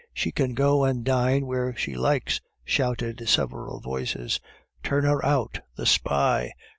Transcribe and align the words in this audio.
"She 0.15 0.31
can 0.31 0.55
go 0.55 0.83
and 0.83 1.03
dine 1.05 1.45
where 1.45 1.75
she 1.75 1.93
likes," 1.93 2.41
shouted 2.65 3.29
several 3.29 3.79
voices. 3.81 4.39
"Turn 4.81 5.03
her 5.03 5.23
out, 5.23 5.59
the 5.75 5.85
spy!" 5.85 6.53